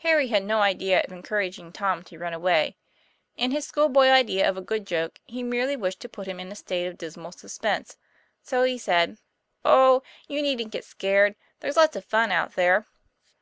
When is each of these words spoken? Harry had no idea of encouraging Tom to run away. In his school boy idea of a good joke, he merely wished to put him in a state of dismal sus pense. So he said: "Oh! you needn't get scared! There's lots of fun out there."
Harry 0.00 0.28
had 0.28 0.44
no 0.44 0.62
idea 0.62 1.02
of 1.02 1.12
encouraging 1.12 1.70
Tom 1.70 2.02
to 2.02 2.16
run 2.18 2.32
away. 2.32 2.74
In 3.36 3.50
his 3.50 3.66
school 3.66 3.90
boy 3.90 4.08
idea 4.08 4.48
of 4.48 4.56
a 4.56 4.62
good 4.62 4.86
joke, 4.86 5.18
he 5.26 5.42
merely 5.42 5.76
wished 5.76 6.00
to 6.00 6.08
put 6.08 6.26
him 6.26 6.40
in 6.40 6.50
a 6.50 6.54
state 6.54 6.86
of 6.86 6.96
dismal 6.96 7.32
sus 7.32 7.58
pense. 7.58 7.98
So 8.42 8.62
he 8.62 8.78
said: 8.78 9.18
"Oh! 9.66 10.02
you 10.26 10.40
needn't 10.40 10.72
get 10.72 10.86
scared! 10.86 11.36
There's 11.60 11.76
lots 11.76 11.96
of 11.96 12.06
fun 12.06 12.32
out 12.32 12.54
there." 12.54 12.86